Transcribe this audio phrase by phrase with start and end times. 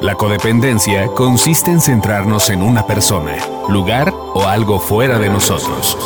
[0.00, 3.36] La codependencia consiste en centrarnos en una persona,
[3.68, 5.98] lugar o algo fuera de nosotros.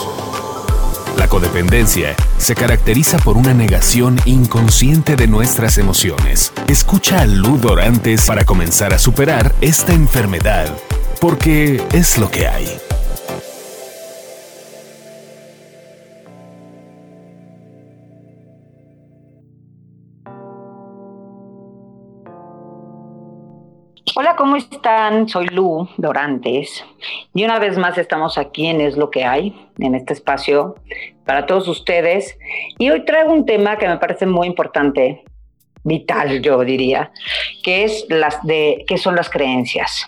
[1.16, 6.52] La codependencia se caracteriza por una negación inconsciente de nuestras emociones.
[6.66, 10.66] Escucha a Lu Dorantes para comenzar a superar esta enfermedad,
[11.20, 12.66] porque es lo que hay.
[24.16, 25.28] Hola, ¿cómo están?
[25.28, 26.84] Soy Lu Dorantes
[27.34, 30.76] y una vez más estamos aquí en Es lo que hay, en este espacio
[31.24, 32.38] para todos ustedes.
[32.78, 35.24] Y hoy traigo un tema que me parece muy importante,
[35.82, 37.10] vital, yo diría,
[37.64, 40.06] que es las de qué son las creencias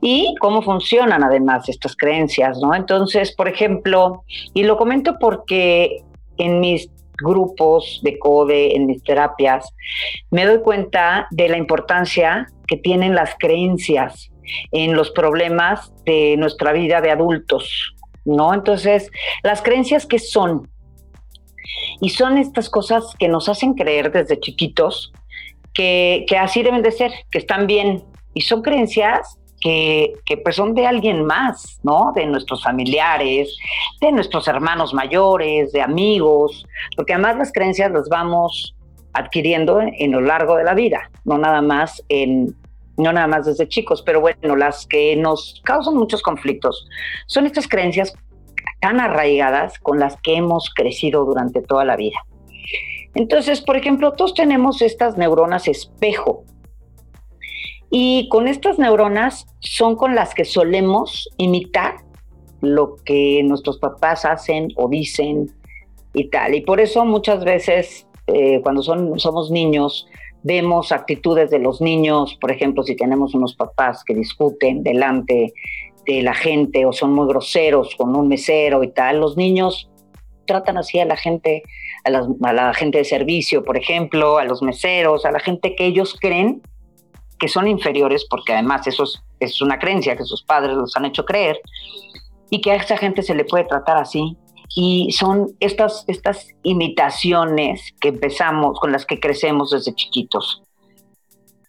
[0.00, 2.74] y cómo funcionan además estas creencias, ¿no?
[2.74, 4.24] Entonces, por ejemplo,
[4.54, 6.02] y lo comento porque
[6.38, 9.72] en mis grupos de CODE, en mis terapias,
[10.30, 14.30] me doy cuenta de la importancia que tienen las creencias
[14.70, 18.54] en los problemas de nuestra vida de adultos, ¿no?
[18.54, 19.10] Entonces,
[19.42, 20.68] las creencias que son,
[22.00, 25.12] y son estas cosas que nos hacen creer desde chiquitos
[25.72, 30.74] que, que así deben de ser, que están bien, y son creencias que, pues son
[30.74, 32.12] de alguien más, ¿no?
[32.14, 33.56] De nuestros familiares,
[34.00, 38.74] de nuestros hermanos mayores, de amigos, porque además las creencias las vamos
[39.12, 42.56] adquiriendo en lo largo de la vida, no nada más en
[42.98, 46.86] no nada más desde chicos, pero bueno, las que nos causan muchos conflictos
[47.26, 48.12] son estas creencias
[48.80, 52.18] tan arraigadas con las que hemos crecido durante toda la vida.
[53.14, 56.44] Entonces, por ejemplo, todos tenemos estas neuronas espejo,
[57.94, 61.96] y con estas neuronas son con las que solemos imitar
[62.62, 65.50] lo que nuestros papás hacen o dicen
[66.14, 66.54] y tal.
[66.54, 70.06] Y por eso muchas veces eh, cuando son, somos niños
[70.42, 75.52] vemos actitudes de los niños, por ejemplo, si tenemos unos papás que discuten delante
[76.06, 79.90] de la gente o son muy groseros con un mesero y tal, los niños
[80.46, 81.62] tratan así a la gente,
[82.06, 85.84] a, a la gente de servicio, por ejemplo, a los meseros, a la gente que
[85.84, 86.62] ellos creen
[87.42, 89.02] que son inferiores, porque además eso
[89.40, 91.60] es, una creencia que sus padres los han hecho creer,
[92.50, 94.36] y que a esa gente se le puede tratar así.
[94.76, 100.62] Y son estas, estas imitaciones que empezamos, con las que crecemos desde chiquitos.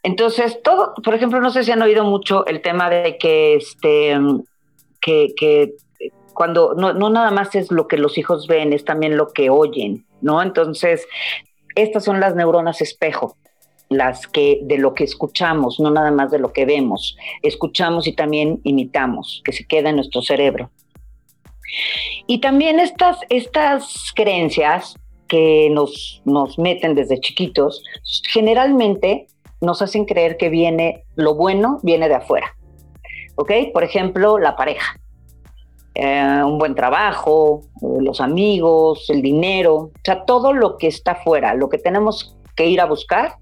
[0.04, 4.16] Entonces, todo, por ejemplo, no sé si han oído mucho el tema de que, este,
[5.02, 5.74] que,
[6.36, 9.50] cuando no, no nada más es lo que los hijos ven, es también lo que
[9.50, 10.44] oyen, ¿no?
[10.44, 11.08] Entonces,
[11.74, 13.38] estas son las neuronas espejo
[13.98, 17.18] las que de lo que escuchamos, no nada más de lo que vemos.
[17.42, 20.72] Escuchamos y también imitamos, que se queda en nuestro cerebro.
[22.28, 24.96] Y también estas, estas creencias
[25.28, 27.84] que nos, nos meten desde chiquitos,
[28.30, 29.28] generalmente
[29.62, 32.56] nos hacen creer que viene lo bueno, viene de afuera.
[33.36, 33.52] ¿Ok?
[33.74, 34.96] Por ejemplo, la pareja.
[35.96, 41.54] Eh, un buen trabajo, los amigos, el dinero, o sea, todo lo que está afuera,
[41.54, 43.38] lo que tenemos que ir a buscar,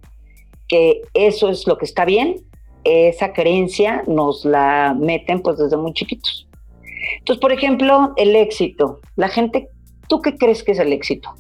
[0.72, 2.46] que eso es lo que está bien,
[2.86, 6.48] esa creencia nos la meten pues desde muy chiquitos.
[7.20, 9.02] Entonces, por ejemplo, el éxito.
[9.18, 9.68] La gente,
[10.08, 11.34] ¿tú qué crees que es el éxito?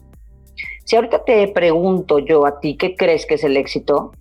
[0.83, 4.11] Si ahorita te pregunto yo a ti, ¿qué crees que es el éxito?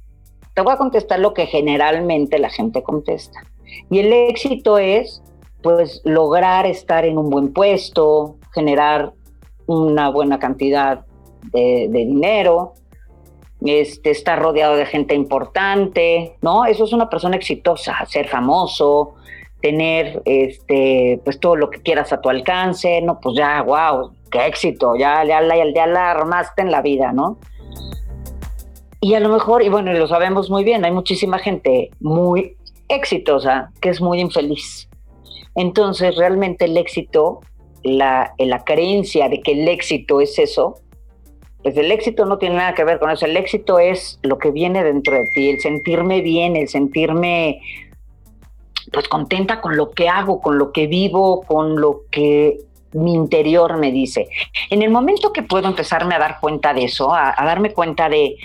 [0.55, 3.41] Te voy a contestar lo que generalmente la gente contesta.
[3.91, 5.25] Y el éxito es,
[5.61, 9.13] pues, lograr estar en un buen puesto, generar
[9.67, 11.05] una buena cantidad
[11.53, 12.75] de, de dinero,
[13.65, 16.65] este, estar rodeado de gente importante, ¿no?
[16.65, 19.15] Eso es una persona exitosa, ser famoso,
[19.61, 23.21] tener este, pues todo lo que quieras a tu alcance, ¿no?
[23.21, 25.41] Pues ya, wow, qué éxito, ya, ya,
[25.75, 27.39] ya, la armaste en la vida, ¿no?
[29.03, 32.57] Y a lo mejor, y bueno, lo sabemos muy bien, hay muchísima gente muy
[32.89, 34.89] exitosa que es muy infeliz.
[35.55, 37.41] Entonces, realmente el éxito,
[37.83, 40.77] la, la creencia de que el éxito es eso,
[41.63, 43.27] pues el éxito no tiene nada que ver con eso.
[43.27, 47.61] El éxito es lo que viene dentro de ti, el sentirme bien, el sentirme
[48.93, 52.59] pues contenta con lo que hago, con lo que vivo, con lo que
[52.93, 54.29] mi interior me dice.
[54.71, 58.37] En el momento que puedo empezarme a dar cuenta de eso, a, darme cuenta de,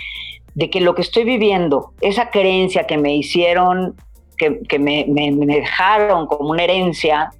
[0.70, 3.96] que lo que estoy viviendo, esa creencia que me hicieron,
[4.36, 7.32] que, me, dejaron como una herencia,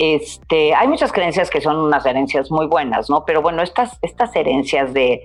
[0.00, 3.26] este, hay muchas creencias que son unas herencias muy buenas, ¿no?
[3.26, 5.20] Pero bueno, estas, estas herencias de,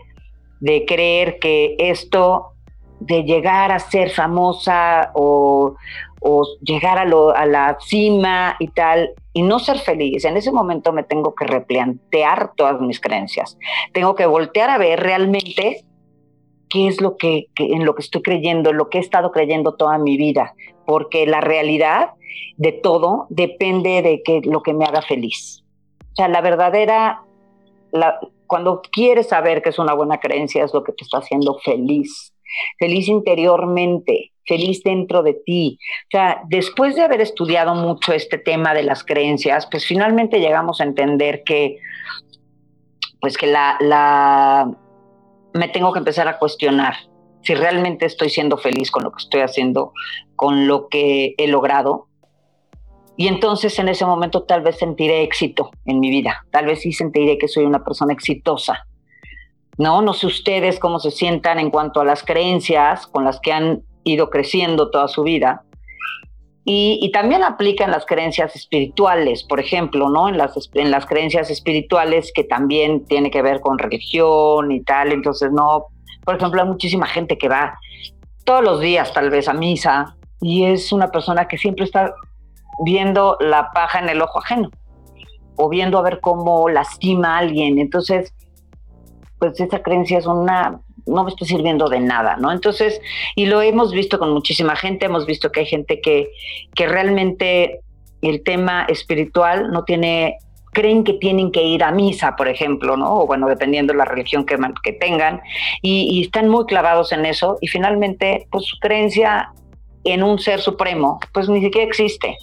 [0.86, 2.52] creer que esto
[3.00, 5.76] de llegar a ser famosa o,
[6.62, 11.04] llegar a, a, la cima y tal, y no ser feliz, en ese momento me
[11.04, 13.58] tengo que replantear todas mis creencias.
[13.94, 15.86] Tengo que voltear a ver realmente
[16.70, 19.74] qué es lo que, en lo que estoy creyendo, en lo que he estado creyendo
[19.76, 22.12] toda mi vida, porque la realidad
[22.58, 25.64] de todo depende de que, lo que me haga feliz.
[26.14, 27.22] O sea, la verdadera,
[27.92, 31.60] la, cuando quieres saber que es una buena creencia, es lo que te está haciendo
[31.60, 32.34] feliz,
[32.80, 35.78] feliz interiormente, feliz dentro de ti.
[36.08, 40.80] O sea, después de haber estudiado mucho este tema de las creencias, pues finalmente llegamos
[40.80, 41.78] a entender que,
[43.20, 44.72] pues que la, la
[45.56, 46.96] me tengo que empezar a cuestionar
[47.42, 49.94] si realmente estoy siendo feliz con lo que estoy haciendo,
[50.36, 52.08] con lo que he logrado.
[53.16, 56.92] Y entonces en ese momento tal vez sentiré éxito en mi vida, tal vez sí
[56.92, 58.86] sentiré que soy una persona exitosa.
[59.78, 63.54] No, no sé ustedes cómo se sientan en cuanto a las creencias con las que
[63.54, 65.64] han ido creciendo toda su vida.
[66.68, 70.28] Y, también aplican las creencias espirituales, por ejemplo, ¿no?
[70.28, 75.12] En las, en las creencias espirituales que también tiene que ver con religión y tal.
[75.12, 75.86] Entonces, no,
[76.24, 77.78] por ejemplo, hay muchísima gente que va
[78.46, 82.16] todos los días tal vez a misa y es una persona que siempre está
[82.84, 84.72] viendo la paja en el ojo ajeno
[85.58, 87.78] o viendo a ver cómo lastima a alguien.
[87.78, 88.34] Entonces,
[89.38, 92.52] pues esa creencia es una no me está sirviendo de nada, ¿no?
[92.52, 93.00] Entonces,
[93.36, 96.30] y lo hemos visto con muchísima gente, hemos visto que hay gente que,
[96.74, 97.82] que realmente
[98.22, 100.38] el tema espiritual no tiene,
[100.74, 103.22] creen que tienen que ir a misa, por ejemplo, ¿no?
[103.22, 105.42] O bueno, dependiendo de la religión que, que tengan,
[105.82, 109.52] y, están muy clavados en eso, y finalmente, pues su creencia
[110.04, 112.38] en un ser supremo, pues ni siquiera existe.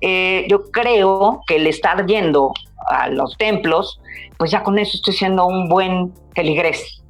[0.00, 2.52] Eh, yo creo que el estar yendo
[2.88, 4.00] a los templos,
[4.36, 7.03] pues ya con eso estoy siendo un buen feligrés.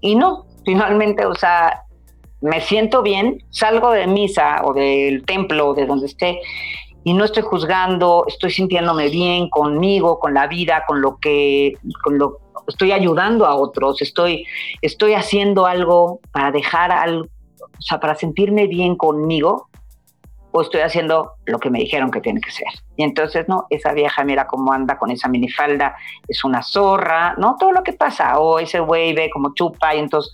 [0.00, 1.82] Y no, finalmente, o sea,
[2.40, 6.40] me siento bien, salgo de misa o del templo, de donde esté,
[7.04, 12.18] y no estoy juzgando, estoy sintiéndome bien conmigo, con la vida, con lo que, con
[12.18, 14.44] lo, estoy ayudando a otros, estoy,
[14.82, 17.26] estoy haciendo algo para dejar algo,
[17.60, 19.68] o sea, para sentirme bien conmigo,
[20.62, 22.68] estoy haciendo lo que me dijeron que tiene que ser.
[22.96, 25.96] Y entonces, no, esa vieja mira cómo anda con esa minifalda,
[26.28, 27.56] es una zorra, ¿no?
[27.58, 30.32] Todo lo que pasa, o ese güey ve como chupa, y entonces...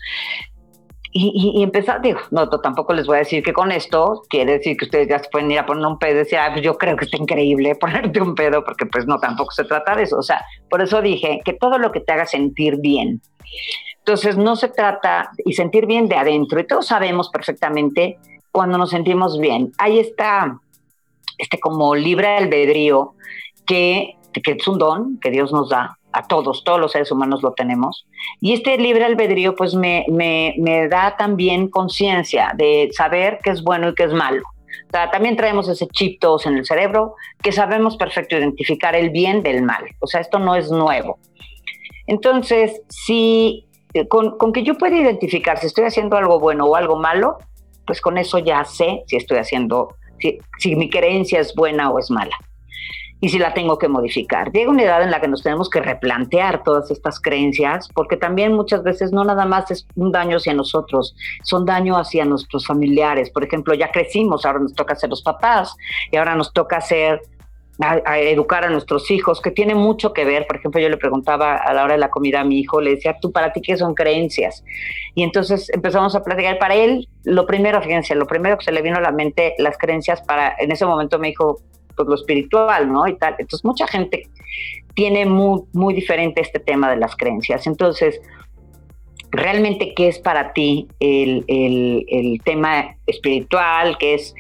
[1.15, 4.79] Y, y, empezar, digo, no, tampoco les voy a decir que con esto quiere decir
[4.79, 6.79] que ustedes ya se pueden ir a poner un pedo y decir, ah, pues yo
[6.79, 10.17] creo que está increíble ponerte un pedo, porque pues no, tampoco se trata de eso.
[10.17, 13.21] O sea, por eso dije que todo lo que te haga sentir bien.
[13.99, 18.19] Entonces, no se trata, y sentir bien de adentro, y todos sabemos perfectamente
[18.53, 19.73] cuando nos sentimos bien.
[19.79, 20.61] Ahí está
[21.39, 23.15] este como libre albedrío
[23.67, 27.43] que, que es un don que Dios nos da a todos, todos los seres humanos
[27.43, 28.07] lo tenemos.
[28.41, 33.63] Y este libre albedrío pues me, me, me da también conciencia de saber qué es
[33.63, 34.43] bueno y qué es malo.
[34.89, 39.09] O sea, también traemos ese chip todos en el cerebro que sabemos perfecto identificar el
[39.09, 39.85] bien del mal.
[40.01, 41.19] O sea, esto no es nuevo.
[42.07, 43.67] Entonces, si
[44.09, 47.39] con, con que yo pueda identificar si estoy haciendo algo bueno o algo malo,
[47.93, 49.97] pues con eso ya sé si estoy haciendo,
[50.59, 52.35] si, mi creencia es buena o es mala
[53.21, 54.51] y si la tengo que modificar.
[54.51, 58.55] Llega una edad en la que nos tenemos que replantear todas estas creencias, porque también
[58.55, 63.29] muchas veces no nada más es un daño hacia nosotros, son daño hacia nuestros familiares.
[63.29, 65.77] Por ejemplo, ya crecimos, ahora nos toca ser los papás
[66.11, 67.21] y ahora nos toca ser
[67.83, 70.47] a, educar a nuestros hijos, que tiene mucho que ver.
[70.47, 72.91] Por ejemplo, yo le preguntaba a la hora de la comida a mi hijo, le
[72.91, 74.65] decía, ¿tú para ti qué son creencias?
[75.15, 76.59] Y entonces empezamos a platicar.
[76.59, 79.77] Para él, lo primero, fíjense, lo primero que se le vino a la mente, las
[79.79, 81.61] creencias para, en ese momento me dijo,
[81.97, 83.07] pues lo espiritual, ¿no?
[83.07, 83.35] Y tal.
[83.39, 84.29] Entonces, mucha gente
[84.95, 87.67] tiene muy, muy diferente este tema de las creencias.
[87.67, 88.21] Entonces,
[89.31, 94.35] realmente qué es para ti el, el, el, tema espiritual, qué es,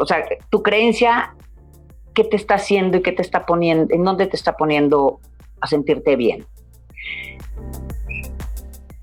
[0.00, 1.34] o sea, tu creencia
[2.14, 5.20] qué te está haciendo y qué te está poniendo, en dónde te está poniendo
[5.60, 6.46] a sentirte bien.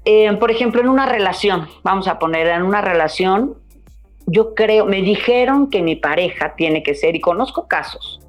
[0.05, 3.55] Eh, por ejemplo, en una relación, vamos a poner en una relación,
[4.25, 8.19] yo creo, me dijeron que mi pareja tiene que ser, y conozco casos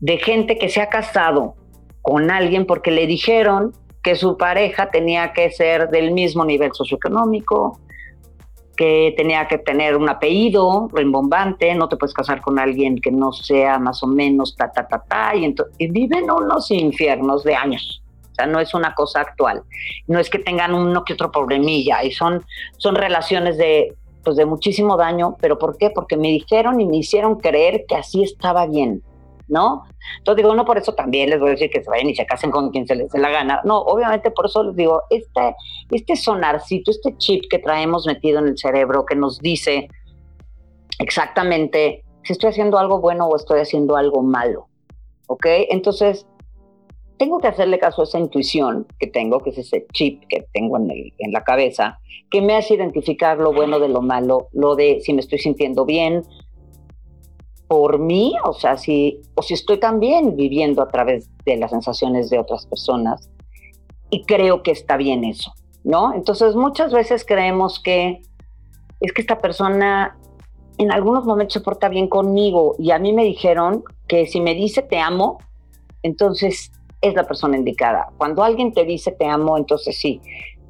[0.00, 1.54] de gente que se ha casado
[2.02, 7.78] con alguien porque le dijeron que su pareja tenía que ser del mismo nivel socioeconómico,
[8.76, 13.32] que tenía que tener un apellido rimbombante, no te puedes casar con alguien que no
[13.32, 18.02] sea más o menos ta, ta, ta, ta, y, y viven unos infiernos de años.
[18.30, 19.62] O sea, no es una cosa actual.
[20.06, 22.42] No es que tengan uno que otro problemilla, y son,
[22.78, 25.90] son relaciones de, pues de muchísimo daño, pero ¿por qué?
[25.90, 29.02] Porque me dijeron y me hicieron creer que así estaba bien.
[29.48, 29.84] ¿No?
[30.18, 32.26] Entonces digo, no por eso también les voy a decir que se vayan y se
[32.26, 33.60] casen con quien se les dé la gana.
[33.64, 35.54] No, obviamente por eso les digo, este,
[35.90, 39.88] este sonarcito, este chip que traemos metido en el cerebro que nos dice
[40.98, 44.68] exactamente si estoy haciendo algo bueno o estoy haciendo algo malo.
[45.26, 45.46] ¿Ok?
[45.70, 46.26] Entonces,
[47.16, 50.76] tengo que hacerle caso a esa intuición que tengo, que es ese chip que tengo
[50.76, 51.98] en, en la cabeza,
[52.30, 55.84] que me hace identificar lo bueno de lo malo, lo de si me estoy sintiendo
[55.84, 56.22] bien
[57.72, 62.28] por mí, o sea, si, o si estoy también viviendo a través de las sensaciones
[62.28, 63.30] de otras personas.
[64.10, 66.12] Y creo que está bien eso, ¿no?
[66.12, 68.20] Entonces muchas veces creemos que
[69.00, 70.18] es que esta persona
[70.76, 74.54] en algunos momentos se porta bien conmigo y a mí me dijeron que si me
[74.54, 75.38] dice te amo,
[76.02, 78.10] entonces es la persona indicada.
[78.18, 80.20] Cuando alguien te dice te amo, entonces sí.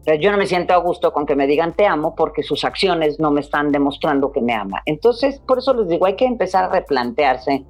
[0.05, 3.21] Yo no me siento a gusto con que me digan te amo porque sus acciones
[3.21, 4.83] no me están demostrando que me ama.
[4.85, 7.65] Entonces, por eso les digo, hay que empezar a replantearse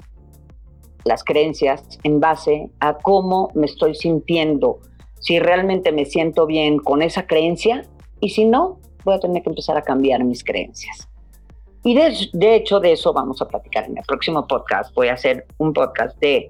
[1.04, 4.78] las creencias en base a cómo me estoy sintiendo,
[5.20, 7.84] si realmente me siento bien con esa creencia
[8.20, 11.08] y si no, voy a tener que empezar a cambiar mis creencias.
[11.84, 14.94] Y de, de hecho de eso vamos a platicar en el próximo podcast.
[14.94, 16.48] Voy a hacer un podcast de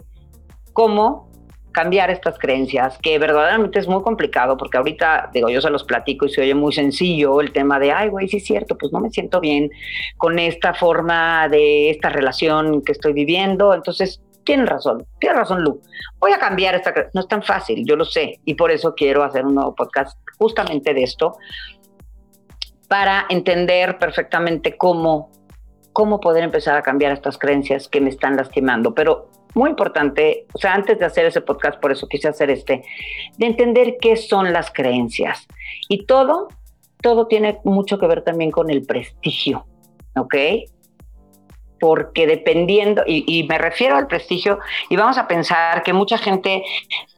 [0.74, 1.31] cómo
[1.72, 6.26] cambiar estas creencias, que verdaderamente es muy complicado, porque ahorita, digo, yo se los platico
[6.26, 9.00] y se oye muy sencillo el tema de, ay, güey, sí es cierto, pues no
[9.00, 9.70] me siento bien
[10.16, 15.80] con esta forma de esta relación que estoy viviendo, entonces tienen razón, tiene razón Lu,
[16.18, 19.22] voy a cambiar esta, no es tan fácil, yo lo sé, y por eso quiero
[19.22, 21.36] hacer un nuevo podcast justamente de esto,
[22.88, 25.30] para entender perfectamente cómo,
[25.92, 30.58] cómo poder empezar a cambiar estas creencias que me están lastimando, pero muy importante, o
[30.58, 32.82] sea, antes de hacer ese podcast, por eso quise hacer este,
[33.36, 35.46] de entender qué son las creencias.
[35.88, 36.48] Y todo,
[37.00, 39.66] todo tiene mucho que ver también con el prestigio,
[40.16, 40.34] ¿ok?
[41.78, 46.62] Porque dependiendo, y, me refiero al prestigio, y vamos a pensar que mucha gente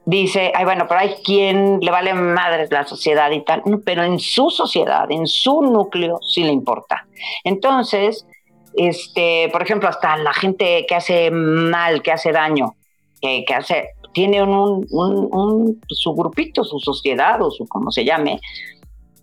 [0.05, 4.19] dice, ay, bueno, pero hay quien le vale madres la sociedad y tal, pero en
[4.19, 7.07] su sociedad, en su núcleo, sí le importa.
[7.43, 8.25] Entonces,
[8.77, 12.75] este, por ejemplo, hasta la gente que hace mal, que hace daño,
[13.21, 18.39] que, hace, tiene un, su grupito, su sociedad o su como se llame,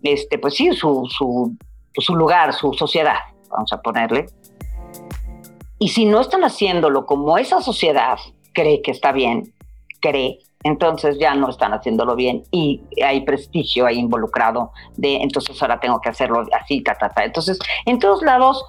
[0.01, 1.55] este, pues sí, su, su,
[1.97, 3.19] su lugar, su sociedad,
[3.49, 4.25] vamos a ponerle.
[5.79, 8.17] Y si no están haciéndolo como esa sociedad
[8.53, 9.53] cree que está bien,
[9.99, 15.79] cree, entonces ya no están haciéndolo bien y hay prestigio ahí involucrado de entonces ahora
[15.79, 17.25] tengo que hacerlo así, ta, ta, ta.
[17.25, 18.63] Entonces, en todos lados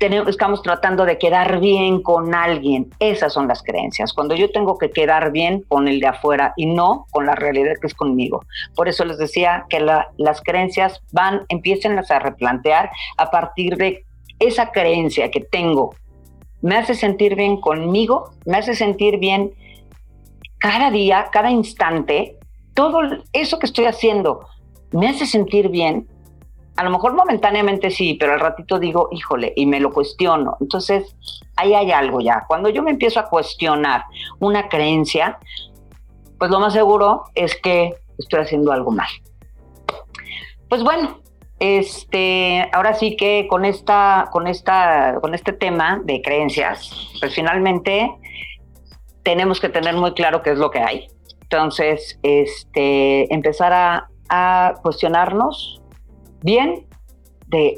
[0.00, 2.90] estamos tratando de quedar bien con alguien.
[2.98, 4.12] Esas son las creencias.
[4.12, 7.74] Cuando yo tengo que quedar bien con el de afuera y no con la realidad
[7.80, 8.44] que es conmigo.
[8.74, 14.04] Por eso les decía que las creencias van, empiecen a replantear a partir de
[14.38, 15.94] esa creencia que tengo.
[16.60, 19.52] Me hace sentir bien conmigo, me hace sentir bien
[20.58, 22.38] cada día, cada instante.
[22.74, 23.00] Todo
[23.32, 24.46] eso que estoy haciendo
[24.92, 26.08] me hace sentir bien
[26.76, 30.56] a lo mejor momentáneamente sí, pero al ratito digo, híjole, y me lo cuestiono.
[30.60, 31.14] Entonces,
[31.56, 32.44] ahí hay algo ya.
[32.48, 34.04] Cuando yo me empiezo a cuestionar
[34.40, 35.38] una creencia,
[36.38, 39.08] pues lo más seguro es que estoy haciendo algo mal.
[40.68, 41.20] Pues bueno,
[41.60, 48.10] este, ahora sí que con esta, con esta, con este tema de creencias, pues finalmente
[49.22, 51.06] tenemos que tener muy claro qué es lo que hay.
[51.42, 55.83] Entonces, este, empezar a, a cuestionarnos
[56.44, 56.86] bien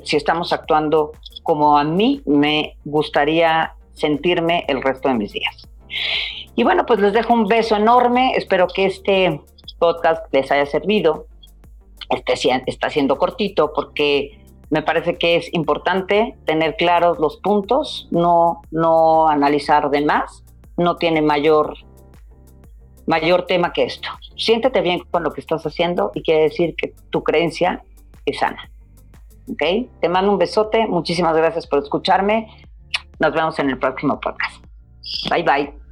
[0.04, 5.68] si estamos actuando como a mí me gustaría sentirme el resto de mis días.
[6.56, 8.32] Y bueno, pues les dejo un beso enorme.
[8.35, 9.40] Espero que este
[9.78, 11.26] podcast les haya servido.
[12.11, 12.35] Este
[12.66, 19.28] está siendo cortito porque me parece que es importante tener claros los puntos, no, no
[19.28, 20.44] analizar de más.
[20.76, 21.75] No tiene mayor,
[23.06, 24.08] mayor tema que esto.
[24.37, 27.85] Siéntete bien con lo que estás haciendo y quiere decir que tu creencia
[28.26, 28.71] es sana.
[29.49, 29.88] ¿Ok?
[30.00, 30.87] Te mando un besote.
[30.87, 32.49] Muchísimas gracias por escucharme.
[33.18, 34.62] Nos vemos en el próximo podcast.
[35.30, 35.85] Bye bye.